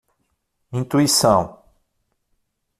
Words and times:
Intuição 0.79 1.45